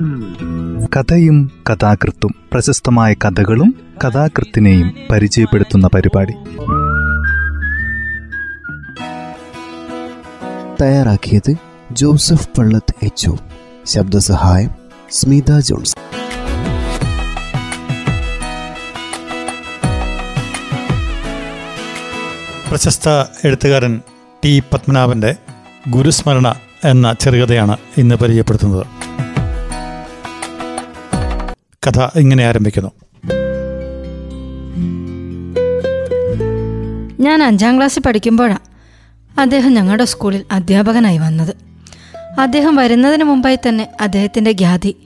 കഥയും 0.00 1.50
കഥാകൃത്തും 1.70 2.34
പ്രശസ്തമായ 2.52 3.14
കഥകളും 3.14 3.74
കഥാകൃത്തിനെയും 4.04 4.94
പരിചയപ്പെടുത്തുന്ന 5.10 5.88
പരിപാടി. 5.94 6.32
തയ്യാറാക്കിയത് 10.82 11.54
ജോസഫ് 11.92 12.48
പള്ളത്ത് 12.58 12.94
എച്ച് 13.02 13.30
ശബ്ദസഹായം 13.86 14.70
സ്മിത 15.10 15.58
ജോൺസ്. 15.58 15.94
പ്രശസ്ത 22.70 23.08
എഴുത്തുകാരൻ 23.44 24.00
ടി 24.44 24.62
പത്മനാഭന്റെ 24.72 25.36
ഗുരുസ്മരണ 25.90 26.54
എന്ന 26.84 27.12
ചെറുകഥയാണ് 27.12 27.76
ഇന്ന് 27.98 28.14
പരിചയപ്പെടുത്തുന്നത്. 28.14 28.99
കഥ 31.90 32.18
ഇങ്ങനെ 32.18 32.44
ആരംഭിക്കുന്നു. 32.44 32.90
ഞാൻ 37.20 37.42
അഞ്ചാം 37.42 37.76
ക്ലാസ്സിൽ 37.76 38.00
പഠിക്കുമ്പോഴാണ് 38.00 38.58
അദ്ദേഹം 39.40 39.74
ഞങ്ങളുടെ 39.74 40.04
സ്കൂളിൽ 40.04 40.44
അധ്യാപകനായി 40.52 41.18
വന്നത്. 41.18 41.54
അദ്ദേഹം 42.40 42.76
വരുന്നതിന് 42.76 43.24
മുമ്പായി 43.24 43.58
തന്നെ 43.68 43.88
അദ്ദേഹത്തിന്റെ 44.00 44.50
ഖ്യാതി 44.50 44.96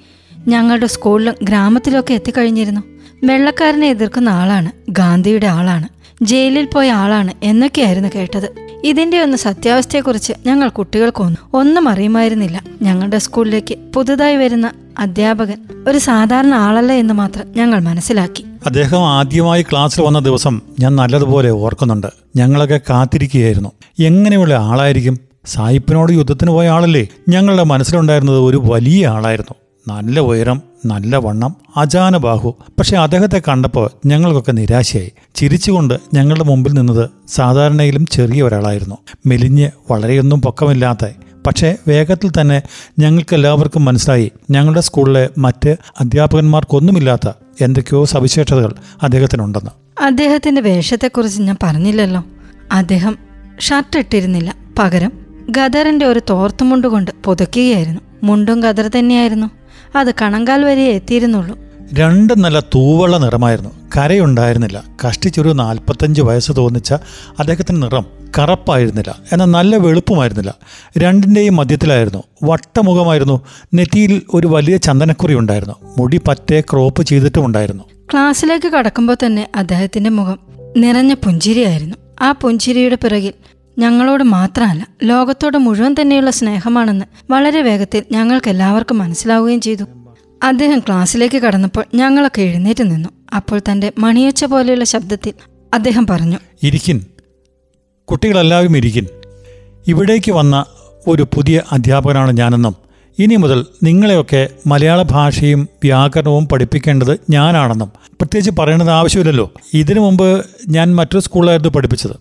ഞങ്ങളുടെ 0.49 0.87
സ്കൂളിലും 0.87 1.35
ഗ്രാമത്തിലൊക്കെ 1.43 2.15
എത്തിക്കഴിഞ്ഞിരുന്നു. 2.15 2.81
വെള്ളക്കാരനെ 3.25 3.87
എതിർക്കുന്ന 3.87 4.29
ആളാണ് 4.29 4.73
ഗാന്ധിയുടെ 4.89 5.47
ആളാണ് 5.47 5.89
ജയിലിൽ 6.23 6.69
പോയ 6.75 6.91
ആളാണ് 6.91 7.33
എന്നൊക്കെയായിരുന്നു 7.43 8.09
കേട്ടത്. 8.15 8.55
ഇതിന്റെ 8.85 9.19
ഒന്ന് 9.23 9.37
സത്യാവസ്ഥയെക്കുറിച്ച് 9.37 10.33
ഞങ്ങൾ 10.47 10.69
കുട്ടികൾക്കൊന്നും 10.69 11.59
ഒന്നും 11.59 11.89
അറിയുമായിരുന്നില്ല. 11.89 12.63
ഞങ്ങളുടെ 12.83 13.19
സ്കൂളിലേക്ക് 13.19 13.75
പുതുതായി 13.75 14.37
വരുന്ന 14.37 14.71
അധ്യാപകൻ 14.99 15.85
ഒരു 15.89 15.99
സാധാരണ 15.99 16.55
ആളല്ല 16.55 16.93
എന്ന് 16.93 17.15
മാത്രം 17.15 17.45
ഞങ്ങൾ 17.57 17.81
മനസ്സിലാക്കി. 17.81 18.45
അദ്ദേഹം 18.67 19.09
ആദ്യമായി 19.09 19.63
ക്ലാസ്സിൽ 19.63 20.03
വന്ന 20.03 20.19
ദിവസം 20.19 20.63
ഞാൻ 20.81 20.97
നല്ലതുപോലെ 20.97 21.51
ഓർക്കുന്നുണ്ട്. 21.51 22.07
ഞങ്ങളൊക്കെ 22.37 22.81
കാത്തിരിക്കുകയായിരുന്നു. 22.91 23.73
എങ്ങനെയുള്ള 24.03 24.55
ആളായിരിക്കും? 24.55 25.19
സായിപ്പിനോട് 25.47 26.13
യുദ്ധത്തിന് 26.13 26.51
പോയ 26.51 26.69
ആളല്ലേ? 26.69 27.09
ഞങ്ങളുടെ 27.29 27.63
മനസ്സിലുണ്ടായിരുന്നത് 27.63 28.39
ഒരു 28.39 28.61
വലിയ 28.65 29.07
ആളായിരുന്നു. 29.07 29.55
നല്ല 29.89 30.21
ഉയരം 30.21 30.63
നല്ല 30.87 31.17
വണ്ണം 31.17 31.57
അജാന 31.77 32.17
ബാഹു 32.17 32.57
പക്ഷെ 32.79 32.97
അദ്ദേഹത്തെ 32.97 33.43
കണ്ടപ്പോൾ 33.49 33.91
ഞങ്ങൾക്കൊക്കെ 34.07 34.53
നിരാശയായി. 34.53 35.13
ചിരിച്ചുകൊണ്ട് 35.35 35.95
ഞങ്ങളുടെ 36.15 36.45
മുമ്പിൽ 36.45 36.73
നിന്നത് 36.73 37.11
സാധാരണയിലും 37.29 38.07
ചെറിയ 38.07 38.43
ഒരാളായിരുന്നു. 38.43 38.97
മെലിഞ്ഞ് 39.27 39.71
വളരെയൊന്നും 39.91 40.41
പൊക്കമില്ലാത്ത 40.41 41.05
പക്ഷേ 41.47 41.77
വേഗത്തിൽ 41.89 42.31
തന്നെ 42.41 42.63
ഞങ്ങൾക്കെല്ലാവർക്കും 42.99 43.85
മനസ്സിലായി 43.85 44.33
ഞങ്ങളുടെ 44.51 44.81
സ്കൂളിലെ 44.81 45.31
മറ്റ് 45.39 45.77
അധ്യാപകന്മാർക്കൊന്നുമില്ലാത്ത 46.01 47.33
എന്തൊക്കെയോ 47.61 48.05
സവിശേഷതകൾ 48.05 48.75
അദ്ദേഹത്തിനുണ്ടെന്ന്. 49.03 49.71
അദ്ദേഹത്തിന്റെ 50.03 50.61
വേഷത്തെക്കുറിച്ച് 50.61 51.43
ഞാൻ 51.43 51.57
പറഞ്ഞില്ലല്ലോ. 51.63 52.25
അദ്ദേഹം 52.73 53.19
ഷർട്ട് 53.61 53.99
ഇട്ടിരുന്നില്ല. 53.99 54.57
പകരം 54.79 55.13
ഗദറിന്റെ 55.51 56.07
ഒരു 56.07 56.21
തോർത്തുമുണ്ട് 56.31 56.87
കൊണ്ട് 56.87 57.11
മുണ്ടും 58.23 58.61
ഗദർ 58.61 58.91
തന്നെയായിരുന്നു. 58.99 59.51
അത് 59.97 60.15
കണങ്കാൽ 60.23 60.65
വരെ 60.65 60.83
എത്തിയിരുന്നുള്ളൂ. 60.83 61.59
രണ്ട് 61.93 62.33
നല്ല 62.39 62.61
തൂവള്ള 62.61 63.19
നിറമായിരുന്നു. 63.19 63.71
കരയുണ്ടായിരുന്നില്ല. 63.97 64.85
കഷ്ടിച്ചൊരു 65.07 65.49
നാൽപ്പത്തഞ്ച് 65.49 66.23
വയസ്സ് 66.23 66.53
തോന്നിച്ച 66.57 66.93
അദ്ദേഹത്തിന്റെ 67.39 67.81
നിറം 67.81 68.07
കറപ്പായിരുന്നില്ല. 68.39 69.17
എന്നാൽ 69.33 69.47
നല്ല 69.47 69.77
വെളുപ്പുമായിരുന്നില്ല. 69.77 70.55
രണ്ടിന്റെയും 70.99 71.57
മധ്യത്തിലായിരുന്നു. 71.57 72.23
വട്ടമുഖമായിരുന്നു. 72.43 73.41
നെറ്റിയിൽ 73.75 74.23
ഒരു 74.35 74.47
വലിയ 74.47 74.77
ചന്ദനക്കുറി 74.77 75.35
ഉണ്ടായിരുന്നു. 75.35 75.75
മുടി 75.99 76.21
പറ്റേ 76.29 76.61
ക്രോപ്പ് 76.61 77.03
ചെയ്തിട്ടുമുണ്ടായിരുന്നു. 77.03 77.85
ക്ലാസ്സിലേക്ക് 78.13 78.67
കടക്കുമ്പോൾ 78.67 79.17
തന്നെ 79.27 79.49
അദ്ദേഹത്തിന്റെ 79.57 80.11
മുഖം 80.11 80.39
നിറഞ്ഞ 80.77 81.15
പുഞ്ചിരിയായിരുന്നു. 81.15 81.97
ആ 82.21 82.33
പുഞ്ചിരിയുടെ 82.33 82.95
പിറകിൽ 82.95 83.33
ഞങ്ങളോട് 83.79 84.25
മാത്രമല്ല 84.25 84.87
ലോകത്തോട് 85.03 85.59
മുഴുവൻ 85.59 85.95
തന്നെയുള്ള 86.01 86.31
സ്നേഹമാണെന്ന് 86.31 87.05
വളരെ 87.31 87.63
വേഗത്തിൽ 87.63 88.03
ഞങ്ങൾക്ക് 88.13 88.51
എല്ലാവർക്കും 88.51 88.99
മനസ്സിലാവുകയും 88.99 89.61
ചെയ്തു. 89.61 89.85
അദ്ദേഹം 90.43 90.79
ക്ലാസ്സിലേക്ക് 90.79 91.39
കടന്നപ്പോൾ 91.39 91.85
ഞങ്ങളൊക്കെ 91.95 92.43
എഴുന്നേറ്റ് 92.43 92.91
നിന്നു. 92.91 93.09
അപ്പോൾ 93.37 93.61
തന്റെ 93.71 93.93
മണിയച്ച 93.99 94.45
പോലെയുള്ള 94.45 94.85
ശബ്ദത്തിൽ 94.85 95.33
അദ്ദേഹം 95.75 96.07
പറഞ്ഞു 96.07 96.39
ഇരിക്കിൻ. 96.63 97.01
കുട്ടികളെല്ലാവരും 98.05 98.77
ഇരിക്കിൻ. 98.77 99.07
ഇവിടേക്ക് 99.87 100.33
വന്ന 100.33 100.65
ഒരു 101.07 101.23
പുതിയ 101.23 101.63
അധ്യാപകനാണ് 101.73 102.37
ഞാനെന്നും 102.37 102.77
ഇനി 103.19 103.37
മുതൽ 103.37 103.67
നിങ്ങളെയൊക്കെ 103.83 104.49
മലയാള 104.67 105.03
ഭാഷയും 105.03 105.69
വ്യാകരണവും 105.83 106.49
പഠിപ്പിക്കേണ്ടത് 106.49 107.21
ഞാനാണെന്നും. 107.31 107.93
പ്രത്യേകിച്ച് 108.05 108.51
പറയേണ്ടത് 108.59 108.91
ആവശ്യമില്ലല്ലോ. 108.91 109.53
ഇതിനു 109.75 110.01
മുമ്പ് 110.01 110.47
ഞാൻ 110.69 110.97
മറ്റൊരു 110.97 111.23
സ്കൂളിലായിരുന്നു 111.23 111.69
പഠിപ്പിച്ചത്. 111.69 112.17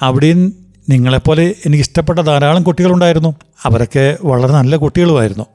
അവിടെയും 0.00 0.54
നിങ്ങളെപ്പോലെ 0.88 1.54
എനിക്ക് 1.66 1.84
ഇഷ്ടപ്പെട്ട 1.84 2.18
ധാരാളം 2.18 2.62
കുട്ടികളുണ്ടായിരുന്നു. 2.62 3.34
അവരൊക്കെ 3.62 4.18
വളരെ 4.24 4.52
നല്ല 4.52 4.76
കുട്ടികളുമായിരുന്നു. 4.76 5.46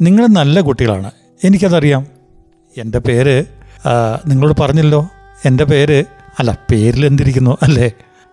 നിങ്ങൾ 0.00 0.26
നല്ല 0.26 0.60
കുട്ടികളാണ്. 0.60 1.10
എനിക്കതറിയാം. 1.44 2.06
എന്റെ 2.76 2.98
പേര് 2.98 3.44
നിങ്ങളോട് 4.26 4.60
പറഞ്ഞല്ലോ 4.60 5.00
എന്റെ 5.44 5.64
പേര് 5.64 6.04
അല്ല 6.38 6.58
പേരിൽ 6.70 7.06
എന്തിരിക്കുന്നു 7.06 7.56
അല്ലേ? 7.62 7.90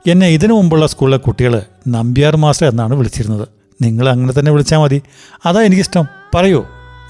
എന്നെ 0.07 0.27
ഇതിനു 0.27 0.53
മുമ്പുള്ള 0.53 0.87
സ്കൂളിലെ 0.87 1.17
കുട്ടികൾ 1.17 1.61
നമ്പ്യാർ 1.87 2.35
മാസ്റ്റർ 2.35 2.67
എന്നാണ് 2.67 2.93
വിളിച്ചിരുന്നത്. 2.93 3.47
നിങ്ങൾ 3.81 4.09
അങ്ങനെ 4.09 4.33
തന്നെ 4.39 4.51
വിളിച്ചാൽ 4.51 4.77
മതി. 4.77 5.01
അതാ 5.45 5.61
എനിക്കിഷ്ടം. 5.61 6.05
പറയൂ 6.35 6.59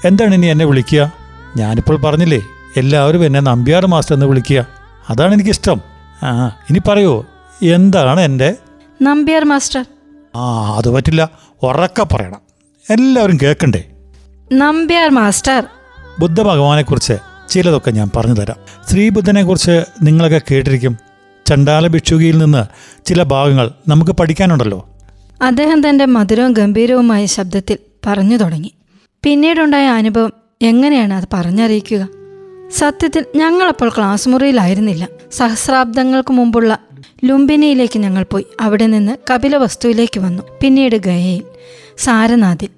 എന്താണ് 0.04 0.34
ഇനി 0.34 0.46
എന്നെ 0.46 0.64
വിളിക്കുക? 0.64 1.12
ഞാനിപ്പോൾ 1.56 1.96
പറഞ്ഞില്ലേ 2.00 2.40
എല്ലാവരും 2.76 3.24
എന്നെ 3.26 3.40
നമ്പ്യാർ 3.40 3.86
മാസ്റ്റർ 3.86 4.14
എന്ന് 4.16 4.26
വിളിക്കുക. 4.26 4.66
അതാണ് 5.10 5.32
എനിക്കിഷ്ടം. 5.34 5.80
ആ 6.22 6.28
ഇനി 6.70 6.80
പറയൂ 6.88 7.14
എന്താണ് 7.62 8.20
എന്റെ? 8.20 8.50
നമ്പ്യാർ 9.02 9.44
മാസ്റ്റർ. 9.44 9.84
ആ 10.36 10.44
അത് 10.76 10.88
പറ്റില്ല. 10.90 11.22
ഉറക്ക 11.62 12.02
പറയണം. 12.02 12.40
എല്ലാവരും 12.90 13.38
കേൾക്കണ്ടേ? 13.42 13.82
നമ്പ്യാർ 14.52 15.10
മാസ്റ്റർ. 15.10 15.62
ബുദ്ധഭഗവാനെക്കുറിച്ച് 16.18 17.12
ചിലതൊക്കെ 17.48 17.90
ഞാൻ 17.90 18.10
പറഞ്ഞു 18.16 18.34
തരാം 18.34 18.56
ശ്രീബുദ്ധനെക്കുറിച്ച് 18.90 19.84
നിങ്ങളൊക്കെ 20.02 20.40
കേട്ടിരിക്കും. 20.50 20.98
ചണ്ടാല 21.46 21.86
ഭിക്ഷുകിയിൽ 21.86 22.38
നിന്ന് 22.38 22.64
ചില 23.04 23.22
ഭാഗങ്ങൾ 23.22 23.70
നമുക്ക് 23.88 24.12
പഠിക്കാനുണ്ടല്ലോ. 24.12 24.88
അദ്ദേഹം 25.42 25.88
തന്റെ 25.88 26.06
മധുരവും 26.06 26.52
ഗംഭീരവുമായ 26.52 27.26
ശബ്ദത്തിൽ 27.26 27.78
പറഞ്ഞു 28.06 28.36
തുടങ്ങി. 28.36 28.72
പിന്നീടുണ്ടായ 29.22 29.86
അനുഭവം 29.86 30.32
എങ്ങനെയാണ് 30.62 31.14
അത് 31.14 31.24
പറഞ്ഞറിയിക്കുക? 31.32 32.08
സത്യത്തിൽ 32.70 33.24
ഞങ്ങളപ്പോൾ 33.36 33.88
ക്ലാസ് 33.88 34.28
മുറിയിലായിരുന്നില്ല. 34.28 35.08
സഹസ്രാബ്ദങ്ങൾക്ക് 35.32 36.32
മുമ്പുള്ള 36.32 36.78
ലുംബിനിയിലേക്ക് 37.24 37.98
ഞങ്ങൾ 37.98 38.26
പോയി. 38.32 38.46
അവിടെ 38.60 38.86
നിന്ന് 38.86 39.16
കപിലവസ്തുവിലേക്ക് 39.30 40.20
വന്നു. 40.20 40.42
പിന്നീട് 40.60 40.96
ഗയയിൽ 40.96 41.42
സാരനാഥിൽ 41.98 42.68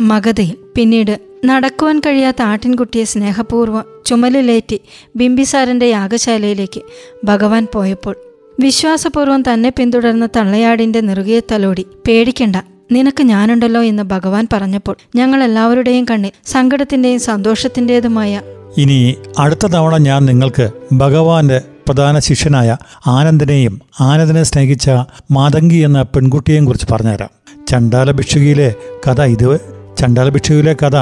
മഗധയിൽ 0.00 0.56
പിന്നീട് 0.76 1.31
നടക്കുവാൻ 1.44 1.98
കഴിയാത്ത 1.98 2.42
ആട്ടിൻകുട്ടിയെ 2.42 3.04
സ്നേഹപൂർവം 3.04 3.84
ചുമലിലേറ്റി 4.06 4.80
ബിംബിസാരന്റെ 5.16 5.86
യാഗശാലയിലേക്ക് 5.86 6.80
ഭഗവാൻ 7.24 7.66
പോയപ്പോൾ 7.74 8.16
വിശ്വാസപൂർവം 8.60 9.42
തന്നെ 9.42 9.72
പിന്തുടർന്ന 9.78 10.28
തള്ളയാടിന്റെ 10.36 11.00
നെറുകിയെ 11.00 11.40
തലോടി 11.52 11.86
പേടിക്കണ്ട 12.08 12.56
നിനക്ക് 12.92 13.22
ഞാനുണ്ടല്ലോ 13.24 13.82
എന്ന് 13.82 14.02
ഭഗവാൻ 14.02 14.46
പറഞ്ഞപ്പോൾ 14.52 14.96
ഞങ്ങൾ 15.16 15.42
എല്ലാവരുടെയും 15.42 16.06
കണ്ണിൽ 16.10 16.32
സങ്കടത്തിന്റെയും 16.46 17.20
സന്തോഷത്തിന്റെതുമായ 17.20 18.42
ഇനി 18.78 19.16
അടുത്ത 19.38 19.66
തവണ 19.66 19.96
ഞാൻ 19.98 20.24
നിങ്ങൾക്ക് 20.24 20.70
ഭഗവാന്റെ 20.92 21.62
പ്രധാന 21.88 22.18
ശിഷ്യനായ 22.18 22.76
ആനന്ദനെയും 23.06 23.80
ആനന്ദനെ 24.00 24.42
സ്നേഹിച്ച 24.42 24.90
മാതങ്കി 25.30 25.76
എന്ന 25.76 26.02
പെൺകുട്ടിയെയും 26.02 26.64
കുറിച്ച് 26.64 26.86
പറഞ്ഞുതരാം. 26.92 27.30
ചണ്ടാല 27.68 28.10
ഭിക്ഷുകിയിലെ 28.10 28.74
കഥ 29.08 29.22
ഇത് 29.22 29.71
ചണ്ടാല 30.02 30.28
ഭിക്ഷുവിലെ 30.28 30.72
കഥ 30.72 30.96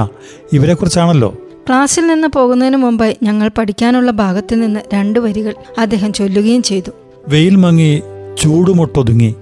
ഇവരെക്കുറിച്ചാണല്ലോ. 0.52 1.34
ക്ലാസ്സിൽ 1.68 2.06
നിന്ന് 2.06 2.28
പോകുന്നതിന് 2.28 2.76
മുമ്പ് 2.76 3.16
ഞങ്ങൾ 3.22 3.50
പഠിക്കാനുള്ള 3.58 4.10
ഭാഗത്ത് 4.10 4.62
നിന്ന് 4.62 4.80
രണ്ട് 4.94 5.18
വരികൾ 5.18 5.54
അദ്ദേഹം 5.78 6.12
ചൊല്ലുകയും 6.12 6.62
ചെയ്തു. 6.62 6.90
വെയിൽ 7.28 7.56
മങ്ങി 7.56 8.02
ചൂടുമൊട്ടൊതുങ്ങി 8.38 9.34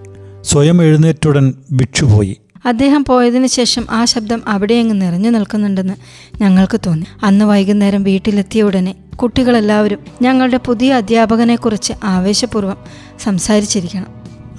സ്വയം 0.42 0.82
എഴുന്നേറ്റുടൻ 0.82 1.54
ഭിക്ഷുപോയി. 1.72 2.36
അദ്ദേഹം 2.66 3.04
പോയതിനു 3.08 3.46
ശേഷം 3.46 3.86
ആ 3.90 4.04
ശബ്ദം 4.04 4.42
അവിടെയങ്ങ് 4.48 5.00
നിറഞ്ഞു 5.00 5.30
നിൽക്കുന്നുണ്ടെന്ന് 5.30 5.94
ഞങ്ങൾക്ക് 6.42 6.80
തോന്നി. 6.86 7.06
അന്ന് 7.22 7.44
വൈകുന്നേരം 7.44 8.02
വീട്ടിലെത്തിയ 8.02 8.62
ഉടനെ 8.62 8.94
കുട്ടികളെല്ലാവരും 9.16 9.98
ഞങ്ങളുടെ 10.22 10.60
പുതിയ 10.66 10.94
അധ്യാപകനെക്കുറിച്ച് 10.94 11.92
ആവേശപൂർവം 12.04 12.76
സംസാരിച്ചിരിക്കണം. 13.20 14.06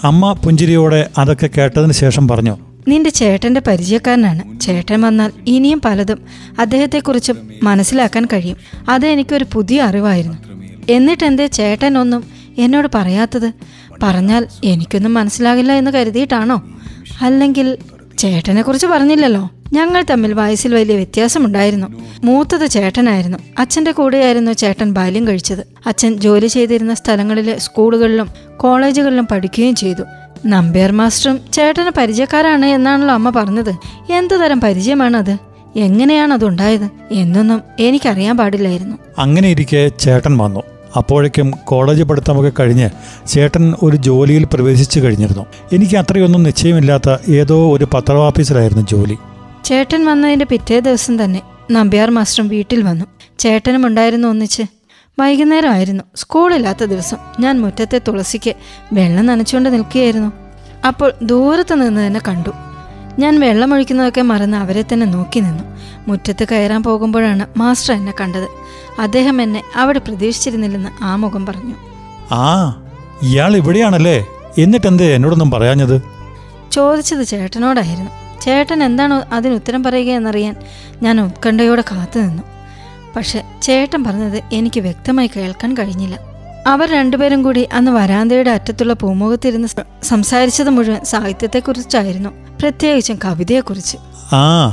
അമ്മ 0.04 0.34
പുഞ്ചിരിയോടെ 0.34 1.10
അതൊക്കെ 1.18 1.50
കേട്ടതിന് 1.58 1.92
ശേഷം 1.92 2.28
പറഞ്ഞു 2.28 2.58
നിന്റെ 2.88 3.10
ചേട്ടന്റെ 3.10 3.62
പരിചയക്കാരനാണ്. 3.68 4.60
ചേട്ടൻ 4.60 5.02
വന്നാൽ 5.02 5.32
ഇനിയും 5.48 5.82
പലതും 5.86 6.22
അദ്ദേഹത്തെക്കുറിച്ച് 6.60 7.32
മനസ്സിലാക്കാൻ 7.64 8.26
കഴിയും. 8.26 8.58
അത് 8.90 9.06
എനിക്കൊരു 9.06 9.46
പുതിയ 9.54 9.82
അറിവായിരുന്നു. 9.82 10.38
എന്നിട്ട് 10.38 10.92
എന്നിട്ടെന്തേ 10.92 11.48
ചേട്ടൻ 11.48 11.98
ഒന്നും 11.98 12.24
എന്നോട് 12.58 12.88
പറയാത്തത്? 12.96 13.52
പറഞ്ഞാൽ 14.04 14.48
എനിക്കൊന്നും 14.64 15.14
മനസ്സിലാകില്ല 15.14 15.72
എന്ന് 15.72 15.92
കരുതിയിട്ടാണോ? 15.92 16.62
അല്ലെങ്കിൽ 17.22 17.78
ചേട്ടനെ 18.18 18.62
കുറിച്ച് 18.62 18.88
പറഞ്ഞില്ലല്ലോ? 18.88 19.50
ഞങ്ങൾ 19.74 20.06
തമ്മിൽ 20.10 20.34
വയസ്സിൽ 20.34 20.76
വലിയ 20.76 20.96
വ്യത്യാസമുണ്ടായിരുന്നു. 20.96 21.88
മൂത്തത് 22.24 22.68
ചേട്ടനായിരുന്നു. 22.68 23.38
അച്ഛന്റെ 23.60 23.92
കൂടെയായിരുന്നു 23.92 24.52
ചേട്ടൻ 24.52 24.94
ബാല്യം 24.94 25.28
കഴിച്ചത്. 25.28 25.68
അച്ഛൻ 25.86 26.18
ജോലി 26.18 26.48
ചെയ്തിരുന്ന 26.48 26.94
സ്ഥലങ്ങളിലെ 26.94 27.60
സ്കൂളുകളിലും 27.60 28.30
കോളേജുകളിലും 28.58 29.28
പഠിക്കുകയും 29.32 29.76
ചെയ്തു. 29.76 30.04
നമ്പ്യാർ 30.46 30.92
മാസ്റ്ററും 30.92 31.40
ചേട്ടന് 31.54 31.92
പരിചയക്കാരാണ് 31.98 32.66
എന്നാണല്ലോ 32.66 33.14
അമ്മ 33.14 33.30
പറഞ്ഞത്. 33.30 33.76
എന്തു 34.12 34.36
തരം 34.36 34.62
പരിചയമാണത്? 34.62 35.38
എങ്ങനെയാണ് 35.76 36.34
അതുണ്ടായത്? 36.34 36.90
എന്നൊന്നും 37.12 37.62
എനിക്കറിയാൻ 37.80 38.38
പാടില്ലായിരുന്നു. 38.38 38.98
അങ്ങനെ 39.18 39.50
ഇരിക്കെ 39.50 39.88
ചേട്ടൻ 39.88 40.38
വന്നു. 40.38 40.60
അപ്പോഴേക്കും 40.96 41.54
കോളേജ് 41.66 42.04
പഠിത്തമൊക്കെ 42.04 42.52
കഴിഞ്ഞ് 42.60 42.90
ചേട്ടൻ 43.28 43.74
ഒരു 43.84 43.96
ജോലിയിൽ 43.96 44.44
പ്രവേശിച്ചു 44.44 45.00
കഴിഞ്ഞിരുന്നു. 45.00 45.46
എനിക്ക് 45.74 45.98
അത്രയൊന്നും 45.98 46.44
നിശ്ചയമില്ലാത്ത 46.44 47.32
ഏതോ 47.32 47.74
ഒരു 47.74 47.88
പത്രവാഫീസിലായിരുന്നു 47.94 48.88
ജോലി. 48.92 49.18
ചേട്ടൻ 49.64 50.06
വന്നതിന്റെ 50.06 50.46
പിറ്റേ 50.46 50.80
ദിവസം 50.80 51.24
തന്നെ 51.24 51.42
നമ്പ്യാർ 51.72 52.10
മാസ്റ്ററും 52.10 52.48
വീട്ടിൽ 52.48 52.82
വന്നു. 52.82 53.06
ചേട്ടനും 53.40 53.86
ഉണ്ടായിരുന്നു 53.86 54.28
ഒന്നിച്ച് 54.28 54.64
വൈകുന്നേരമായിരുന്നു. 55.20 56.04
സ്കൂളില്ലാത്ത 56.16 56.84
ദിവസം 56.84 57.18
ഞാൻ 57.40 57.62
മുറ്റത്തെ 57.62 58.02
തുളസിക്ക് 58.08 58.54
വെള്ളം 58.94 59.26
നനച്ചുകൊണ്ട് 59.26 59.70
നിൽക്കുകയായിരുന്നു. 59.74 60.32
അപ്പോൾ 60.88 61.14
ദൂരത്ത് 61.22 61.82
നിന്ന് 61.82 62.08
തന്നെ 62.08 62.22
കണ്ടു. 62.28 62.52
ഞാൻ 63.20 63.40
വെള്ളമൊഴിക്കുന്നതൊക്കെ 63.40 64.22
മറന്ന് 64.22 64.58
അവരെ 64.58 64.82
തന്നെ 64.82 65.06
നോക്കി 65.06 65.40
നിന്നു. 65.40 65.64
മുറ്റത്ത് 66.08 66.48
കയറാൻ 66.52 66.84
പോകുമ്പോഴാണ് 66.84 67.46
മാസ്റ്റർ 67.58 67.94
എന്നെ 67.94 68.14
കണ്ടത്. 68.22 68.48
അദ്ദേഹം 69.00 69.42
എന്നെ 69.42 69.64
അവിടെ 69.76 70.00
പ്രതീക്ഷിച്ചിരുന്നില്ലെന്ന് 70.00 71.04
ആ 71.04 71.16
മുഖം 71.16 71.46
പറഞ്ഞു. 71.46 71.76
ആ 72.32 72.46
ഇയാൾ 73.22 73.56
ഇവിടെയാണല്ലേ? 73.56 74.26
എന്നിട്ടെന്തേ 74.58 75.16
എന്നോടൊന്നും 75.16 75.52
പറയാഞ്ഞത്? 75.52 76.02
ചോദിച്ചത് 76.72 77.24
ചേട്ടനോടായിരുന്നു. 77.28 78.12
ചേട്ടൻ 78.42 78.84
എന്താണോ 78.84 79.24
അതിന് 79.34 79.54
ഉത്തരം 79.54 79.84
പറയുക 79.84 80.12
എന്നറിയാൻ 80.12 80.56
ഞാൻ 81.02 81.22
ഉത്കണ്ഠയോടെ 81.22 81.84
കാത്തു 81.92 82.20
നിന്നു. 82.20 82.44
പക്ഷെ 83.16 83.44
ചേട്ടൻ 83.62 84.04
പറഞ്ഞത് 84.04 84.42
എനിക്ക് 84.54 84.80
വ്യക്തമായി 84.80 85.30
കേൾക്കാൻ 85.36 85.74
കഴിഞ്ഞില്ല. 85.78 86.20
അവർ 86.68 86.92
രണ്ടുപേരും 86.92 87.44
കൂടി 87.44 87.68
അന്ന് 87.74 87.92
വരാന്തയുടെ 87.92 88.52
അറ്റത്തുള്ള 88.52 88.94
പൂമുഖത്തിരുന്ന് 88.94 89.68
സംസാരിച്ചത് 90.04 90.70
മുഴുവൻ 90.70 91.06
സാഹിത്യത്തെക്കുറിച്ചായിരുന്നു. 91.06 92.30
പ്രത്യേകിച്ചും 92.60 93.20
കവിതയെക്കുറിച്ച്. 93.26 93.98
ആ 94.36 94.72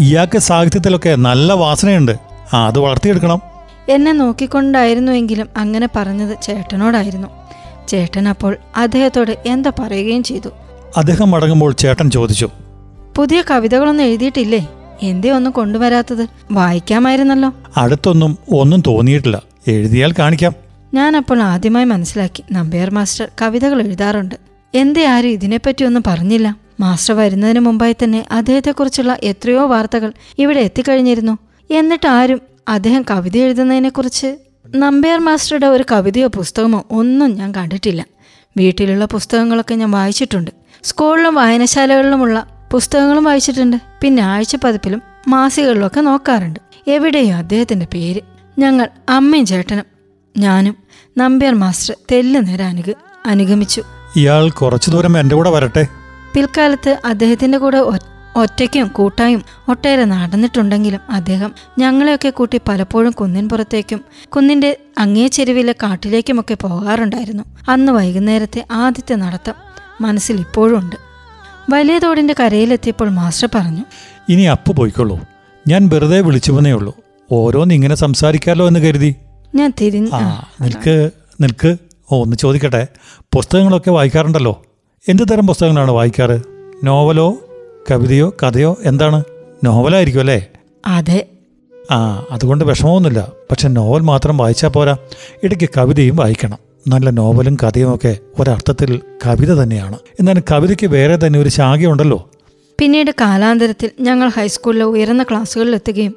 ഇയാൾക്ക് 0.00 0.38
സാഹിത്യത്തിലൊക്കെ 0.38 1.16
നല്ല 1.16 1.52
വാസനയുണ്ട്. 1.52 2.12
അത് 2.54 2.78
വളർത്തിയെടുക്കണം. 2.78 3.42
എന്നെ 3.88 4.12
നോക്കിക്കൊണ്ടായിരുന്നുവെങ്കിലും 4.12 5.48
അങ്ങനെ 5.56 5.88
പറഞ്ഞത് 5.96 6.38
ചേട്ടനോടായിരുന്നു. 6.42 7.28
ചേട്ടൻ 7.88 8.28
അപ്പോൾ 8.28 8.56
അദ്ദേഹത്തോട് 8.76 9.38
എന്താ 9.46 9.72
പറയുകയും 9.78 10.22
ചെയ്തു? 10.22 10.48
അദ്ദേഹം 10.96 11.30
മടങ്ങുമ്പോൾ 11.30 11.72
ചേട്ടൻ 11.72 12.10
ചോദിച്ചു. 12.10 12.48
പുതിയ 13.16 13.42
കവിതകളൊന്നും 13.50 14.04
എഴുതിയിട്ടില്ലേ? 14.04 14.68
എന്തേ 15.02 15.30
ഒന്നും 15.30 15.52
കൊണ്ടുവരാത്തത്? 15.52 16.26
വായിക്കാമായിരുന്നല്ലോ. 16.52 17.52
അടുത്തൊന്നും 17.78 18.38
ഒന്നും 18.52 18.82
തോന്നിയിട്ടില്ല. 18.86 19.42
എഴുതിയാൽ 19.66 20.14
കാണിക്കാം. 20.18 20.52
ഞാൻ 20.94 21.16
അപ്പോൾ 21.16 21.42
ആദ്യമായി 21.42 21.84
മനസ്സിലാക്കി. 21.84 22.44
നമ്പ്യാർ 22.52 22.90
മാസ്റ്റർ 22.90 23.28
കവിതകൾ 23.42 23.82
എഴുതാറുണ്ട്. 23.82 24.34
എന്തേ 24.74 25.04
ആരും 25.04 25.28
ഇതിനെപ്പറ്റി 25.28 25.84
ഒന്നും 25.84 26.02
പറഞ്ഞില്ല. 26.06 26.56
മാസ്റ്റർ 26.80 27.14
വരുന്നതിന് 27.14 27.60
മുമ്പായി 27.60 27.96
തന്നെ 28.04 28.26
അദ്ദേഹത്തെക്കുറിച്ചുള്ള 28.30 29.16
എത്രയോ 29.22 29.66
വാർത്തകൾ 29.66 30.12
ഇവിടെ 30.38 30.60
എത്തിക്കഴിഞ്ഞിരുന്നു. 30.60 31.38
എന്നിട്ട് 31.70 32.08
ആരും 32.08 32.40
അദ്ദേഹം 32.68 33.04
കവിത 33.10 33.36
എഴുതുന്നതിനെക്കുറിച്ച് 33.36 34.36
നമ്പ്യാർ 34.76 35.18
മാസ്റ്ററുടെ 35.18 35.66
ഒരു 35.66 35.84
കവിതയോ 35.92 36.26
പുസ്തകമോ 36.26 36.84
ഒന്നും 36.90 37.34
ഞാൻ 37.34 37.54
കണ്ടിട്ടില്ല. 37.54 38.06
വീട്ടിലുള്ള 38.56 39.04
പുസ്തകങ്ങളൊക്കെ 39.04 39.74
ഞാൻ 39.74 39.90
വായിച്ചിട്ടുണ്ട്. 39.90 40.50
സ്കൂളിലും 40.82 41.34
വായനശാലകളിലുമുള്ള 41.34 42.46
പുസ്തകങ്ങളും 42.70 43.24
വായിച്ചിട്ടുണ്ട്. 43.24 43.76
പിന്നെ 44.00 44.22
ആഴ്ച 44.22 44.56
പതിപ്പിലും 44.64 45.02
മാസികകളിലൊക്കെ 45.28 46.00
നോക്കാറുണ്ട്. 46.00 46.60
എവിടെയോ 46.88 47.36
അദ്ദേഹത്തിന്റെ 47.36 47.86
പേര്? 47.94 48.20
ഞങ്ങൾ 48.58 48.88
അമ്മയും 49.08 49.46
ചേട്ടനും 49.46 49.84
ഞാനും 50.36 50.76
നമ്പ്യാർ 51.18 51.54
മാസ്റ്റർ 51.54 51.96
തെല്ല് 52.12 52.46
നേരം 52.46 52.64
അനുഗ 52.64 52.90
അനുഗമിച്ചു. 53.26 53.82
ഇയാൾ 54.16 54.50
കുറച്ചു 54.50 54.90
ദൂരം 54.90 55.20
എന്റെ 55.20 55.34
കൂടെ 55.34 55.50
വരട്ടെ? 55.50 55.86
പിൽക്കാലത്ത് 56.34 56.98
അദ്ദേഹത്തിന്റെ 57.04 57.58
കൂടെ 57.58 57.78
ഒറ്റയ്ക്കും 58.36 58.88
കൂട്ടായും 58.88 59.42
ഒട്ടേറെ 59.68 60.04
നടന്നിട്ടുണ്ടെങ്കിലും 60.04 61.00
അദ്ദേഹം 61.10 61.54
ഞങ്ങളെയൊക്കെ 61.78 62.30
കൂട്ടി 62.30 62.60
പലപ്പോഴും 62.68 63.12
കുന്നിൻ 63.12 63.48
പുറത്തേക്കും 63.48 64.00
കുന്നിന്റെ 64.36 64.76
അങ്ങേ 64.98 65.26
ചെരുവിലെ 65.26 65.74
കാട്ടിലേക്കുമൊക്കെ 65.82 66.54
പോകാറുണ്ടായിരുന്നു. 66.54 67.44
അന്ന് 67.68 67.92
വൈകുന്നേരത്തെ 67.92 68.66
ആദ്യത്തെ 68.72 69.14
നടത്തം 69.14 69.54
മനസ്സിൽ 70.00 70.40
ഇപ്പോഴും 70.40 70.78
ഉണ്ട്. 70.78 70.96
വലിയ 71.70 71.98
തോടിന്റെ 71.98 72.34
കരയിലെത്തിയപ്പോൾ 72.40 73.08
മാസ്റ്റർ 73.10 73.48
പറഞ്ഞു 73.54 73.84
ഇനി 74.28 74.42
അപ്പ് 74.42 74.76
പോയിക്കൊള്ളൂ 74.76 75.20
ഞാൻ 75.68 75.88
വെറുതെ 75.88 76.20
വിളിച്ചുവെന്നേ 76.20 76.72
ഉള്ളൂ. 76.72 76.96
ഓരോന്ന് 77.32 77.74
ഇങ്ങനെ 77.74 77.94
സംസാരിക്കാലോ 77.94 78.68
എന്ന് 78.68 78.80
കരുതി. 78.80 79.14
ഞാൻ 79.54 79.72
തിരിഞ്ഞു 79.80 80.10
ആ 80.12 80.48
നിൽക്ക് 80.60 81.10
നിൽക്ക്. 81.40 81.76
ഓ 82.12 82.22
ഒന്ന് 82.22 82.36
ചോദിക്കട്ടെ. 82.36 82.86
പുസ്തകങ്ങളൊക്കെ 83.34 83.90
വായിക്കാറുണ്ടല്ലോ. 83.90 84.62
എന്ത് 85.08 85.22
തരം 85.32 85.46
പുസ്തകങ്ങളാണ് 85.46 85.90
വായിക്കാറ്? 85.90 86.42
നോവലോ 86.84 87.36
കവിതയോ 87.90 88.34
കഥയോ? 88.42 88.76
എന്താണ്? 88.84 89.24
നോവലായിരിക്കും 89.64 90.20
അല്ലേ? 90.20 90.46
അതെ. 90.86 91.26
ആ 91.90 92.24
അതുകൊണ്ട് 92.30 92.64
വിഷമമൊന്നുമില്ല. 92.64 93.32
പക്ഷെ 93.50 93.68
നോവൽ 93.68 94.00
മാത്രം 94.00 94.36
വായിച്ചാൽ 94.36 94.68
പോരാ. 94.68 94.96
ഇടയ്ക്ക് 95.42 95.68
കവിതയും 95.76 96.16
വായിക്കണം. 96.16 96.58
നല്ല 96.88 97.10
നോവലും 97.10 97.56
കഥയും 97.62 97.94
ഒക്കെ 97.94 98.18
ഒരർത്ഥത്തിൽ 98.38 99.00
കവിത 99.26 99.54
തന്നെയാണ്. 99.54 99.98
എന്നാലും 100.20 100.42
കവിതയ്ക്ക് 100.52 100.86
വേറെ 100.86 101.26
തന്നെ 101.26 101.38
ഒരു 101.38 101.48
ശാഖയുണ്ടല്ലോ. 101.48 102.30
പിന്നീട് 102.80 103.10
കാലാന്തരത്തിൽ 103.20 103.90
ഞങ്ങൾ 104.00 104.28
ഹൈസ്കൂളിലെ 104.28 104.84
ഉയർന്ന 104.84 105.22
ക്ലാസ്സുകളിലെത്തുകയും 105.22 106.14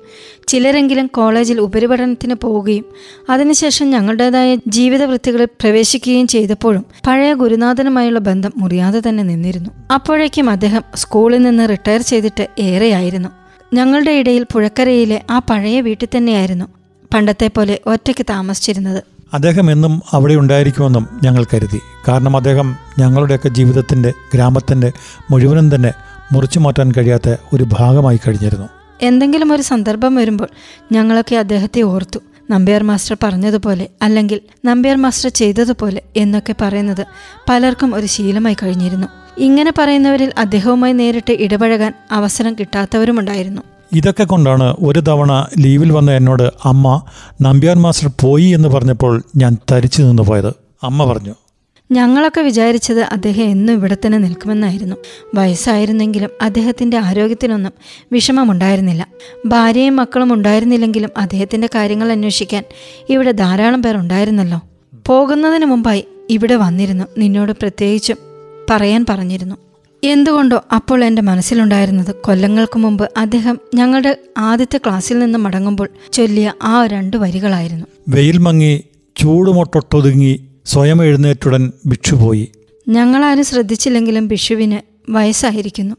ചിലരെങ്കിലും 0.47 1.07
കോളേജിൽ 1.07 1.61
ഉപരിപഠനത്തിന് 1.61 2.35
പോവുകയും 2.35 2.85
അതിനുശേഷം 3.29 3.89
ഞങ്ങളുടേതായ 3.89 4.57
ജീവിത 4.67 5.03
വൃത്തികളിൽ 5.03 5.45
പ്രവേശിക്കുകയും 5.45 6.27
ചെയ്തപ്പോഴും 6.27 6.85
പഴയ 7.07 7.33
ഗുരുനാഥനുമായുള്ള 7.33 8.19
ബന്ധം 8.19 8.53
മുറിയാതെ 8.57 9.01
തന്നെ 9.09 9.23
നിന്നിരുന്നു. 9.23 9.69
അപ്പോഴേക്കും 9.93 10.49
അദ്ദേഹം 10.49 10.83
സ്കൂളിൽ 10.95 11.41
നിന്ന് 11.41 11.69
റിട്ടയർ 11.69 12.01
ചെയ്തിട്ട് 12.01 12.47
ഏറെയായിരുന്നു. 12.59 13.29
ഞങ്ങളുടെ 13.73 14.11
ഇടയിൽ 14.11 14.45
പുഴക്കരയിലെ 14.53 15.21
ആ 15.29 15.39
പഴയ 15.39 15.81
വീട്ടിൽ 15.81 16.07
തന്നെയായിരുന്നു 16.17 16.65
പണ്ടത്തെ 17.13 17.47
പോലെ 17.47 17.79
ഒറ്റയ്ക്ക് 17.85 18.25
താമസിച്ചിരുന്നത്. 18.29 19.03
അദ്ദേഹം 19.33 19.71
എന്നും 19.71 20.01
അവിടെ 20.13 20.33
ഉണ്ടായിരിക്കുമെന്നും 20.33 21.07
ഞങ്ങൾ 21.23 21.43
കരുതി. 21.43 21.79
കാരണം 22.07 22.37
അദ്ദേഹം 22.37 22.75
ഞങ്ങളുടെയൊക്കെ 22.99 23.49
ജീവിതത്തിന്റെ 23.49 24.13
ഗ്രാമത്തിന്റെ 24.33 24.91
മുഴുവനും 25.31 25.75
തന്നെ 25.75 25.93
മുറിച്ചു 26.31 26.59
മാറ്റാൻ 26.59 26.91
കഴിയാത്ത 26.91 27.35
ഒരു 27.53 27.65
ഭാഗമായി 27.71 28.19
കഴിഞ്ഞിരുന്നു. 28.27 28.67
എന്തെങ്കിലും 29.01 29.53
ഒരു 29.53 29.61
സന്ദർഭം 29.61 30.15
വരുമ്പോൾ 30.15 30.49
ഞങ്ങളൊക്കെ 30.91 31.35
അദ്ദേഹത്തെ 31.35 31.81
ഓർത്തു. 31.81 32.19
നമ്പ്യാർ 32.51 32.83
മാസ്റ്റർ 32.83 33.17
പറഞ്ഞതുപോലെ 33.23 33.87
അല്ലെങ്കിൽ 34.01 34.41
നമ്പ്യാർ 34.65 34.95
മാസ്റ്റർ 34.95 35.29
ചെയ്തതുപോലെ 35.29 36.01
എന്നൊക്കെ 36.17 36.55
പറയുന്നത് 36.61 37.05
പലർക്കും 37.49 37.95
ഒരു 37.95 38.05
ശീലമായി 38.05 38.57
കഴിഞ്ഞിരുന്നു. 38.63 39.07
ഇങ്ങനെ 39.37 39.71
പറയുന്നവരിൽ 39.79 40.31
അദ്ദേഹവുമായി 40.37 40.93
നേരിട്ട് 40.93 41.31
ഇടപഴകാൻ 41.31 41.93
അവസരം 42.11 42.53
കിട്ടാത്തവരുമുണ്ടായിരുന്നു. 42.53 43.61
ഇതൊക്കെ 43.93 44.23
കൊണ്ടാണ് 44.23 44.75
ഒരു 44.79 44.99
തവണ 44.99 45.45
ലീവിൽ 45.59 45.91
വന്ന 45.91 46.11
എന്നോട് 46.11 46.43
അമ്മ 46.43 47.01
നമ്പ്യാർ 47.41 47.75
മാസ്റ്റർ 47.75 48.09
പോയി 48.21 48.45
എന്ന് 48.45 48.69
പറഞ്ഞപ്പോൾ 48.69 49.23
ഞാൻ 49.35 49.57
തരിച്ചു 49.71 50.01
നിന്ന് 50.01 50.23
പോയത് 50.23 50.51
അമ്മ 50.83 51.05
പറഞ്ഞു 51.05 51.33
ഞങ്ങളൊക്കെ 51.91 52.41
വിചാരിച്ചത് 52.41 52.99
അദ്ദേഹം 52.99 53.43
എന്നും 53.43 53.73
ഇവിടെ 53.73 53.97
തന്നെ 54.05 54.17
നിൽക്കുമെന്നായിരുന്നു. 54.17 54.95
വയസ്സായിരുന്നെങ്കിലും 55.35 56.29
അദ്ദേഹത്തിന്റെ 56.41 56.97
ആരോഗ്യത്തിനൊന്നും 56.97 57.71
വിഷമമുണ്ടായിരുന്നില്ല. 58.11 59.07
ഭാര്യയും 59.45 59.95
മക്കളും 59.95 60.33
ഉണ്ടായിരുന്നില്ലെങ്കിലും 60.33 61.09
അദ്ദേഹത്തിന്റെ 61.17 61.69
കാര്യങ്ങൾ 61.75 62.11
അന്വേഷിക്കാൻ 62.11 62.63
ഇവിടെ 63.09 63.31
ധാരാളം 63.31 63.83
പേർ 63.83 63.97
ഉണ്ടായിരുന്നല്ലോ. 63.97 64.61
പോകുന്നതിന് 65.07 65.65
മുമ്പായി 65.65 66.05
ഇവിടെ 66.29 66.55
വന്നിരുന്നു. 66.55 67.05
നിന്നോട് 67.17 67.51
പ്രത്യേകിച്ചും 67.51 68.17
പറയാൻ 68.69 69.05
പറഞ്ഞിരുന്നു. 69.09 69.55
എന്തുകൊണ്ടോ 70.03 70.61
അപ്പോൾ 70.75 71.03
എന്റെ 71.03 71.21
മനസ്സിലുണ്ടായിരുന്നത് 71.21 72.15
കൊല്ലങ്ങൾക്ക് 72.15 72.79
മുമ്പ് 72.79 73.09
അദ്ദേഹം 73.17 73.59
ഞങ്ങളുടെ 73.75 74.17
ആദ്യത്തെ 74.37 74.77
ക്ലാസ്സിൽ 74.77 75.19
നിന്ന് 75.19 75.39
മടങ്ങുമ്പോൾ 75.39 75.89
ചൊല്ലിയ 76.13 76.53
ആ 76.63 76.85
രണ്ട് 76.85 77.17
വരികളായിരുന്നു. 77.17 77.85
വെയിൽ 78.09 78.37
മങ്ങി 78.37 78.83
ചൂടുമൊട്ടൊട്ടൊതുങ്ങി 79.17 80.47
സ്വയം 80.65 81.03
എഴുന്നേറ്റുടൻ 81.03 81.71
ഭിക്ഷു 81.87 82.15
പോയി 82.15 82.51
ഞങ്ങളാരും 82.89 83.43
ശ്രദ്ധിച്ചില്ലെങ്കിലും 83.43 84.27
ഭിക്ഷുവിന് 84.27 84.79
വയസ്സായിരിക്കുന്നു. 85.11 85.95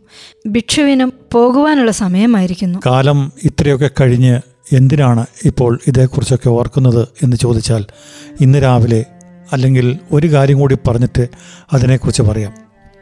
ഭിക്ഷുവിനും 0.49 1.13
പോകുവാനുള്ള 1.33 1.91
സമയമായിരിക്കുന്നു. 1.91 2.79
കാലം 2.87 3.33
ഇത്രയൊക്കെ 3.45 3.91
കഴിഞ്ഞ് 4.01 4.41
എന്തിനാണ് 4.73 5.27
ഇപ്പോൾ 5.45 5.79
ഇതേക്കുറിച്ചൊക്കെ 5.87 6.49
ഓർക്കുന്നത് 6.49 7.09
എന്ന് 7.23 7.37
ചോദിച്ചാൽ 7.37 7.85
ഇന്ന് 8.41 8.63
രാവിലെ 8.63 9.05
അല്ലെങ്കിൽ 9.53 9.99
ഒരു 10.13 10.33
കാര്യം 10.33 10.59
കൂടി 10.59 10.77
പറഞ്ഞിട്ട് 10.89 11.29
അതിനെക്കുറിച്ച് 11.73 12.23
പറയാം. 12.23 12.53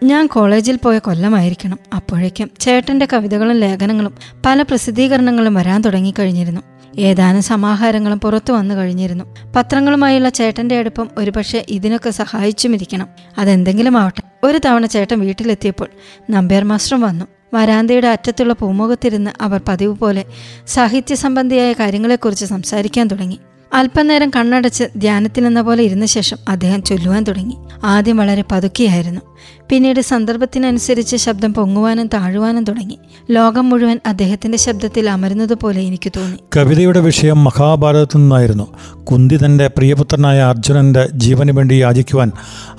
ഞാൻ 0.03 0.27
കോളേജിൽ 0.27 0.79
പോയ 0.85 0.99
കൊല്ലമായിരിക്കണം. 0.99 1.79
അപ്പോഴേക്കും 1.97 2.51
ചേട്ടന്റെ 2.61 3.09
കവിതകളും 3.13 3.57
ലേഖനങ്ങളും 3.57 4.15
പല 4.47 4.63
പ്രസിദ്ധീകരണങ്ങളും 4.63 5.55
വരാൻ 5.55 5.83
തുടങ്ങിക്കഴിഞ്ഞിരുന്നു. 5.83 6.61
ഏതാനും 6.99 7.43
സമാഹാരങ്ങളും 7.43 8.21
പുറത്തു 8.21 8.53
വന്നു 8.53 8.75
കഴിഞ്ഞിരുന്നു. 8.75 9.25
പത്രങ്ങളുമായുള്ള 9.57 10.29
ചേട്ടന്റെ 10.29 10.79
അടുപ്പം 10.79 11.11
ഒരുപക്ഷെ 11.19 11.67
ഇതിനൊക്കെ 11.69 12.11
സഹായിച്ചുമിരിക്കണം 12.11 13.09
അതെന്തെങ്കിലും 13.39 13.99
ആവട്ടെ. 13.99 14.23
ഒരു 14.45 14.61
തവണ 14.65 14.87
ചേട്ടൻ 14.87 15.21
വീട്ടിലെത്തിയപ്പോൾ 15.21 15.89
നമ്പ്യാർ 16.31 16.65
മാസ്റ്ററും 16.65 17.01
വന്നു. 17.01 17.25
വരാന്തയുടെ 17.55 18.09
അറ്റത്തുള്ള 18.09 18.53
പൂമുഖത്തിരുന്ന് 18.53 19.31
അവർ 19.41 19.61
പതിവ് 19.69 19.97
പോലെ 19.97 20.25
സാഹിത്യ 20.67 21.15
സംബന്ധിയായ 21.15 21.73
കാര്യങ്ങളെക്കുറിച്ച് 21.73 22.45
സംസാരിക്കാൻ 22.45 23.09
തുടങ്ങി. 23.09 23.41
അല്പനേരം 23.75 24.31
കണ്ണടച്ച് 24.31 24.85
ധ്യാനത്തിലെന്ന 24.97 25.63
പോലെ 25.63 25.83
ഇരുന്ന 25.83 26.07
ശേഷം 26.07 26.37
അദ്ദേഹം 26.49 26.83
ചൊല്ലുവാൻ 26.83 27.25
തുടങ്ങി. 27.25 27.57
ആദ്യം 27.85 28.17
വളരെ 28.17 28.45
പതുക്കിയായിരുന്നു. 28.53 29.21
പിന്നീട് 29.69 30.01
സന്ദർഭത്തിനനുസരിച്ച് 30.01 31.17
ശബ്ദം 31.17 31.55
പൊങ്ങുവാനും 31.55 32.07
താഴുവാനും 32.07 32.65
തുടങ്ങി. 32.65 32.99
ലോകം 33.31 33.71
മുഴുവൻ 33.71 34.01
അദ്ദേഹത്തിന്റെ 34.07 34.59
ശബ്ദത്തിൽ 34.59 35.11
അമരുന്നതുപോലെ 35.11 35.81
എനിക്ക് 35.81 36.13
തോന്നി. 36.17 36.39
കവിതയുടെ 36.57 37.01
വിഷയം 37.01 37.45
മഹാഭാരതത്തിൽ 37.45 38.19
നിന്നായിരുന്നു. 38.19 38.67
കുന്തി 39.05 39.39
തന്റെ 39.45 39.67
പ്രിയപുത്രനായ 39.69 40.41
അർജുനന്റെ 40.41 41.09
ജീവന് 41.15 41.53
വേണ്ടി 41.53 41.75
യാചിക്കുവാൻ 41.75 42.33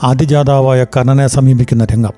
ആദിജാതാവായ 0.03 0.83
കർണനെ 0.83 1.27
സമീപിക്കുന്ന 1.27 1.85
രംഗം. 1.85 2.13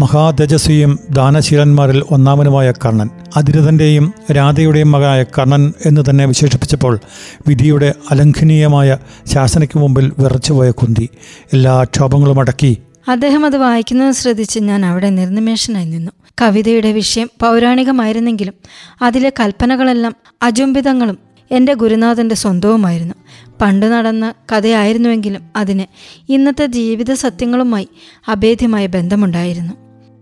മഹാതേജസ്വിയും 0.00 0.98
ദാനശീലന്മാരിൽ 1.10 2.04
ഒന്നാമനുമായ 2.10 2.72
കർണൻ 2.72 3.10
അതിരഥന്റെയും 3.36 4.14
രാധയുടെയും 4.32 4.92
മകനായ 4.92 5.22
കർണൻ 5.22 5.72
എന്ന് 5.86 6.00
തന്നെ 6.10 6.24
വിശേഷിപ്പിച്ചപ്പോൾ 6.24 7.00
വിധിയുടെ 7.48 7.94
അലംഘനീയമായ 8.10 8.98
ശാസനയ്ക്ക് 9.26 9.78
മുമ്പിൽ 9.78 10.12
വിറച്ചുപോയ 10.18 10.70
കുന്തി 10.70 11.08
എല്ലാ 11.52 11.84
ക്ഷോഭങ്ങളും 11.84 12.40
അടക്കി 12.40 12.78
അദ്ദേഹം 13.08 13.46
അത് 13.46 13.56
വായിക്കുന്നത് 13.56 14.12
ശ്രദ്ധിച്ച് 14.12 14.60
ഞാൻ 14.60 14.86
അവിടെ 14.86 15.10
നിർനിമേഷനായി 15.10 15.84
നിന്നു. 15.84 16.12
കവിതയുടെ 16.42 16.92
വിഷയം 16.92 17.30
പൗരാണികമായിരുന്നെങ്കിലും 17.42 18.54
അതിലെ 19.02 19.32
കൽപ്പനകളെല്ലാം 19.40 20.16
അജുംബിതങ്ങളും 20.42 21.18
എന്റെ 21.50 21.74
ഗുരുനാഥന്റെ 21.74 22.34
സ്വന്തവുമായിരുന്നു. 22.34 23.14
പണ്ട് 23.60 23.86
നടന്ന 23.86 24.34
കഥയായിരുന്നുവെങ്കിലും 24.52 25.42
അതിന് 25.56 25.84
ഇന്നത്തെ 26.32 26.66
ജീവിത 26.66 27.12
സത്യങ്ങളുമായി 27.12 27.88
അഭേദ്യമായ 28.28 28.86
ബന്ധമുണ്ടായിരുന്നു. 28.86 29.74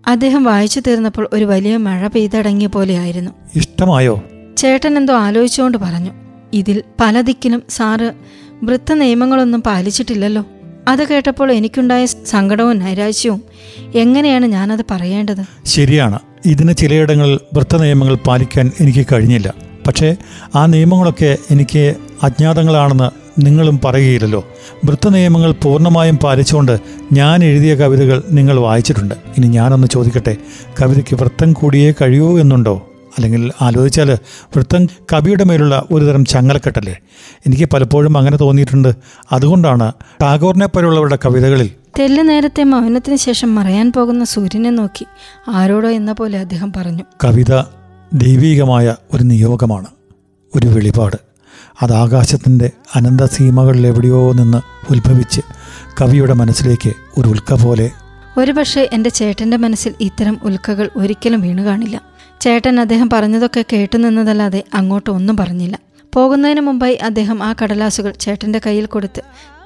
അദ്ദേഹം 0.06 0.44
വായിച്ചു 0.44 0.80
തീർന്നപ്പോൾ 0.80 1.28
ഒരു 1.32 1.44
വലിയ 1.44 1.76
മഴ 1.76 2.06
പെയ്തടങ്ങിയ 2.06 2.66
പോലെയായിരുന്നു. 2.66 3.30
ഇഷ്ടമായോ? 3.54 4.24
ചേട്ടൻ 4.56 4.96
എന്തോ 4.96 5.14
ആലോചിച്ചുകൊണ്ട് 5.14 5.78
പറഞ്ഞു. 5.78 6.10
ഇതിൽ 6.52 6.82
പല 7.00 7.20
ദിക്കിലും 7.20 7.62
സാറ് 7.68 8.12
വൃത്ത 8.62 8.92
നിയമങ്ങളൊന്നും 8.92 9.62
പാലിച്ചിട്ടില്ലല്ലോ. 9.62 10.44
അത് 10.88 11.08
കേട്ടപ്പോൾ 11.08 11.52
എനിക്കുണ്ടായ 11.52 12.06
സങ്കടവും 12.06 12.78
നൈരാശ്യവും 12.78 13.42
എങ്ങനെയാണ് 13.94 14.46
ഞാനത് 14.46 14.80
പറയേണ്ടത്? 14.90 15.44
ശരിയാണ്. 15.64 16.18
ഇതിന് 16.46 16.74
ചിലയിടങ്ങളിൽ 16.74 17.40
വൃത്ത 17.54 17.76
നിയമങ്ങൾ 17.76 18.14
പാലിക്കാൻ 18.14 18.70
എനിക്ക് 18.80 19.06
കഴിഞ്ഞില്ല. 19.12 19.54
പക്ഷേ 19.86 20.16
ആ 20.54 20.66
നിയമങ്ങളൊക്കെ 20.66 21.36
എനിക്ക് 21.50 21.94
അജ്ഞാതങ്ങളാണെന്ന് 22.22 23.10
നിങ്ങളും 23.46 23.80
പറയുകയില്ലല്ലോ. 23.84 24.48
വൃത്ത 24.84 25.08
നിയമങ്ങൾ 25.08 25.52
പൂർണമായും 25.52 26.16
പാലിച്ചുകൊണ്ട് 26.16 26.78
ഞാൻ 27.12 27.44
എഴുതിയ 27.44 27.74
കവിതകൾ 27.74 28.22
നിങ്ങൾ 28.30 28.60
വായിച്ചിട്ടുണ്ട്. 28.60 29.14
ഇനി 29.14 29.46
ഞാനൊന്ന് 29.46 29.86
ചോദിക്കട്ടെ 29.86 30.36
കവിതയ്ക്ക് 30.82 31.14
വൃത്തം 31.14 31.52
കൂടിയേ 31.52 31.94
കഴിയൂ 32.02 32.40
എന്നുണ്ടോ? 32.40 32.91
അല്ലെങ്കിൽ 33.16 33.52
ആലോചിച്ചാൽ 33.60 34.18
വൃത്തം 34.56 34.86
കവിയുടെ 35.12 35.44
മേലുള്ള 35.44 35.84
ഒരുതരം 35.90 36.24
ചങ്ങലക്കെട്ടല്ലേ? 36.24 36.98
എനിക്ക് 37.46 37.64
പലപ്പോഴും 37.64 38.18
അങ്ങനെ 38.18 38.36
തോന്നിയിട്ടുണ്ട്. 38.36 38.92
അതുകൊണ്ടാണ് 39.32 39.92
ടാഗോറിനെ 40.22 40.66
പോലുള്ളവരുടെ 40.66 41.18
കവിതകളിൽ 41.24 41.70
തെല്ല് 41.98 42.28
നേരത്തെ 42.28 42.64
മൗനത്തിന് 42.64 43.16
ശേഷം 43.16 43.54
മറയാൻ 43.54 43.92
പോകുന്ന 43.96 44.24
സൂര്യനെ 44.24 44.70
നോക്കി 44.70 45.06
ആരോടോ 45.48 45.88
എന്ന 45.88 46.12
പോലെ 46.12 46.38
അദ്ദേഹം 46.38 46.72
പറഞ്ഞു. 46.76 47.04
കവിത 47.24 47.62
ദൈവീകമായ 48.12 48.96
ഒരു 49.14 49.22
നിയോഗമാണ് 49.22 49.86
ഒരു 50.54 50.66
വെളിപാട്. 50.66 51.16
അത് 51.82 51.92
ആകാശത്തിന്റെ 51.92 52.70
അനന്ത 52.94 53.08
അനന്തസീമകളിലെവിടെയോ 53.08 54.32
നിന്ന് 54.32 54.60
ഉത്ഭവിച്ച് 54.90 55.40
കവിയുടെ 56.00 56.32
മനസ്സിലേക്ക് 56.32 56.92
ഒരു 57.18 57.28
ഉൽക്ക 57.28 57.64
പോലെ 57.64 57.90
ഒരുപക്ഷെ 58.38 58.90
എന്റെ 58.92 59.10
ചേട്ടന്റെ 59.10 59.56
മനസ്സിൽ 59.56 59.94
ഇത്തരം 60.00 60.40
ഉൽക്കകൾ 60.42 60.90
ഒരിക്കലും 60.96 61.40
വീണു 61.40 61.62
കാണില്ല. 61.62 62.02
ചേട്ടൻ 62.42 62.80
അദ്ദേഹം 62.80 63.10
പറഞ്ഞതൊക്കെ 63.12 63.64
കേട്ടു 63.72 63.98
നിന്നതല്ലാതെ 63.98 64.64
അങ്ങോട്ട് 64.74 65.10
ഒന്നും 65.10 65.36
പറഞ്ഞില്ല. 65.36 65.78
പോകുന്നതിന് 66.14 66.60
മുമ്പായി 66.60 66.94
അദ്ദേഹം 66.94 67.42
ആ 67.42 67.54
കടലാസുകൾ 67.62 68.12
ചേട്ടന്റെ 68.20 68.60
കയ്യിൽ 68.66 68.86
കൊടുത്ത് 68.86 69.22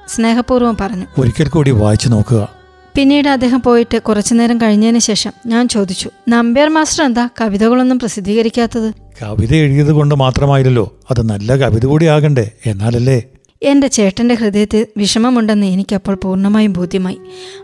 സ്നേഹപൂർവം 0.07 0.77
പറഞ്ഞു. 0.81 1.05
ഒരിക്കൽ 1.17 1.47
കൂടി 1.47 1.71
വായിച്ചു 1.71 2.09
നോക്കുക. 2.09 2.49
പിന്നീട് 2.95 3.29
അദ്ദേഹം 3.29 3.61
പോയിട്ട് 3.61 3.97
കുറച്ചുനേരം 3.97 4.61
കഴിഞ്ഞതിന് 4.61 4.99
ശേഷം 4.99 5.31
ഞാൻ 5.45 5.67
ചോദിച്ചു 5.67 6.09
നമ്പ്യാർ 6.27 6.69
മാസ്റ്റർ 6.69 7.05
എന്താ? 7.05 7.29
കവിതകളൊന്നും 7.41 7.99
പ്രസിദ്ധീകരിക്കാത്തത്? 7.99 8.93
കവിത 9.21 9.55
എഴുതിയത് 9.55 9.91
കൊണ്ട് 9.91 10.15
മാത്രമായില്ലല്ലോ. 10.15 10.99
അത് 11.11 11.29
നല്ല 11.29 11.55
കവിത 11.55 11.85
കൂടി 11.85 12.05
ആകണ്ടേ. 12.05 12.51
എന്നാലല്ലേ? 12.65 13.23
എന്റെ 13.63 13.87
ചേട്ടന്റെ 13.87 14.35
ഹൃദയത്തിൽ 14.35 14.85
വിഷമമുണ്ടെന്ന് 14.97 15.67
എനിക്കപ്പോൾ 15.67 16.15
പൂർണമായും 16.23 16.73
ബോധ്യമായി. 16.73 17.17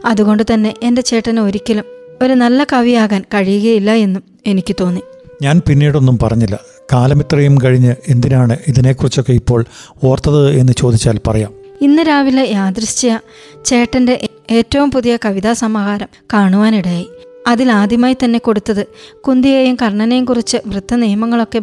അതുകൊണ്ട് 0.05 0.43
തന്നെ 0.53 0.74
എന്റെ 0.84 1.01
ചേട്ടനെ 1.01 1.41
ഒരിക്കലും 1.41 1.86
ഒരു 2.24 2.34
നല്ല 2.34 2.63
കവിയാകാൻ 2.74 3.22
കഴിയുകയില്ല 3.22 3.92
എന്നും 3.92 4.24
എനിക്ക് 4.46 4.75
തോന്നി. 4.82 5.01
ഞാൻ 5.42 5.62
പിന്നീടൊന്നും 5.70 6.20
പറഞ്ഞില്ല. 6.24 6.60
കാലമിത്രയും 6.94 7.56
കഴിഞ്ഞ് 7.63 7.96
എന്തിനാണ് 8.08 8.58
ഇതിനെക്കുറിച്ചൊക്കെ 8.68 9.34
ഇപ്പോൾ 9.34 9.65
ഓർത്തത് 10.03 10.51
എന്ന് 10.51 10.74
ചോദിച്ചാൽ 10.77 11.20
പറയാം. 11.27 11.51
ഇന്ന് 11.82 12.03
രാവിലെ 12.03 12.44
യാദൃശ്ചിയ 12.51 13.20
ചേട്ടന്റെ 13.65 14.30
ഏറ്റവും 14.51 14.92
പുതിയ 14.92 15.18
കവിതാ 15.25 15.53
സമാഹാരം 15.53 16.08
കാണുവാനിടയായി. 16.34 17.08
അതിൽ 17.48 17.72
ആദ്യമായി 17.72 18.15
തന്നെ 18.24 18.39
കൊടുത്തത് 18.39 18.88
കുന്തിയെയും 19.22 19.77
കർണനെയും 19.82 20.25
കുറിച്ച് 20.25 20.58
വൃത്ത 20.68 20.94
നിയമങ്ങളൊക്കെ 20.96 21.60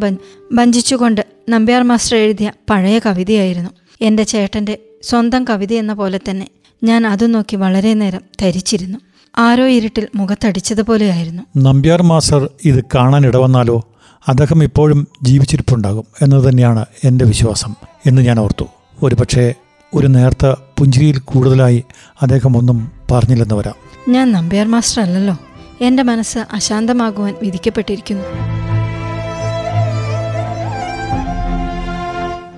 ഭഞ്ചിച്ചുകൊണ്ട് 0.53 1.27
നമ്പ്യാർ 1.49 1.83
മാസ്റ്റർ 1.83 2.17
എഴുതിയ 2.17 2.53
പഴയ 2.71 2.99
കവിതയായിരുന്നു. 3.07 3.71
എന്റെ 4.01 4.23
ചേട്ടന്റെ 4.23 4.79
സ്വന്തം 5.03 5.45
കവിത 5.45 5.73
എന്ന 5.73 5.93
പോലെ 5.93 6.21
തന്നെ 6.31 6.47
ഞാൻ 6.85 7.07
അത് 7.07 7.35
നോക്കി 7.35 7.57
വളരെ 7.57 7.95
നേരം 7.95 8.21
ധരിച്ചിരുന്നു. 8.41 8.99
ആരോ 9.39 9.67
ഇരുട്ടിൽ 9.67 10.09
മുഖത്തടിച്ചതുപോലെയായിരുന്നു. 10.17 11.43
നമ്പ്യാർ 11.57 12.03
മാസ്റ്റർ 12.03 12.51
ഇത് 12.65 12.85
കാണാൻ 12.95 13.27
ഇടവന്നാലോ 13.27 13.89
അദ്ദേഹം 14.29 14.65
ഇപ്പോഴും 14.65 15.09
ജീവിച്ചിരിപ്പുണ്ടാകും 15.23 16.05
എന്നത് 16.23 16.49
തന്നെയാണ് 16.49 16.87
എന്റെ 17.05 17.25
വിശ്വാസം 17.25 17.75
എന്ന് 18.07 18.23
ഞാൻ 18.23 18.41
ഓർത്തു. 18.41 18.65
ഒരുപക്ഷെ 19.03 19.55
ഒരു 19.95 20.07
നേർത്ത 20.07 20.47
പുഞ്ചിരിയിൽ 20.79 21.19
കൂടുതലായി 21.19 21.85
അദ്ദേഹം 22.23 22.57
ഒന്നും 22.57 22.93
പറഞ്ഞില്ലെന്ന് 23.11 23.55
വരാം. 23.55 23.75
ഞാൻ 24.09 24.33
നമ്പ്യാർ 24.33 24.67
മാസ്റ്റർ 24.67 25.03
അല്ലല്ലോ. 25.03 25.39
എന്റെ 25.81 26.03
മനസ്സ് 26.03 26.39
അശാന്തമാകുവാൻ 26.39 27.35
വിധിക്കപ്പെട്ടിരിക്കുന്നു. 27.43 28.25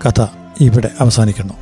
കഥ 0.08 0.26
ഇവിടെ 0.60 0.90
അവസാനിക്കുന്നു. 1.00 1.54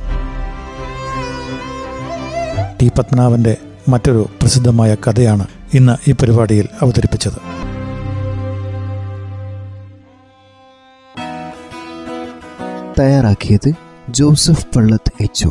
ടി 2.81 2.91
പത്മനാഭന്റെ 2.97 3.57
മറ്റൊരു 3.91 4.29
പ്രസിദ്ധമായ 4.41 4.95
കഥയാണ് 4.95 5.47
ഇന്ന് 5.73 6.09
ഈ 6.09 6.13
പരിപാടിയിൽ 6.13 6.67
അവതരിപ്പിച്ചത്. 6.81 7.61
തയ്യാറാക്കിയത് 12.99 13.73
Joseph 14.09 14.65
Pallath 14.75 15.23
H 15.23 15.47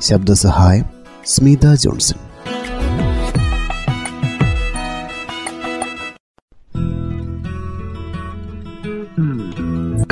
ശബ്ദസഹായം 0.00 0.84
Smitha 1.26 1.74
Johnson. 1.74 2.18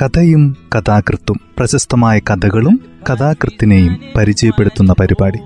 കഥയും 0.03 0.57
കഥാകൃത്തും 0.75 1.41
പ്രശസ്തമായ 1.59 2.19
കഥകളും 2.19 2.81
കഥാകൃത്തിനെയും 3.11 4.01
പരിചയപ്പെടുത്തുന്ന 4.17 4.95
പരിപാടി. 5.01 5.39